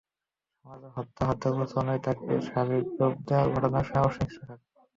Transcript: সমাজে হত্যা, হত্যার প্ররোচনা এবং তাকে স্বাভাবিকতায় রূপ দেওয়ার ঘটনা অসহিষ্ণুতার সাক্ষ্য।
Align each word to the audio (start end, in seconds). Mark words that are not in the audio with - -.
সমাজে 0.55 0.87
হত্যা, 0.95 1.23
হত্যার 1.29 1.51
প্ররোচনা 1.53 1.91
এবং 1.91 2.03
তাকে 2.05 2.23
স্বাভাবিকতায় 2.47 2.99
রূপ 3.01 3.15
দেওয়ার 3.27 3.47
ঘটনা 3.55 3.77
অসহিষ্ণুতার 4.01 4.59
সাক্ষ্য। 4.59 4.79